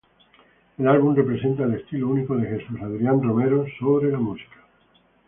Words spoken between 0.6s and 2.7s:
El álbum representa el estilo único de